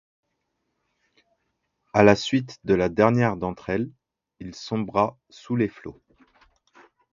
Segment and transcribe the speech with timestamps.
[1.93, 3.91] À la suite de la dernière d'entre elles,
[4.39, 6.01] il sombra sous les flots.